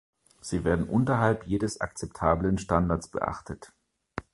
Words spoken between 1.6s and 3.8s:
akzeptablen Standards beachtet.